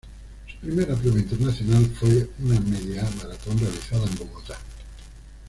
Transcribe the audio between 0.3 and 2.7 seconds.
Su primera prueba internacional fue una